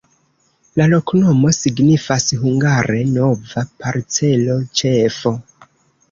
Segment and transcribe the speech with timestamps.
[0.79, 5.35] La loknomo signifas hungare: nova-parcelo-ĉefo.